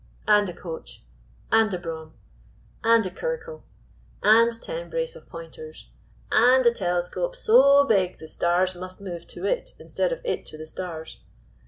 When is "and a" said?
0.27-0.53, 1.51-1.77, 2.83-3.11, 6.31-6.71